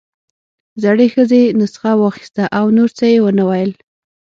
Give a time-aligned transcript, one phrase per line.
[0.83, 3.71] زړې ښځې نسخه واخيسته او نور څه يې ونه ويل.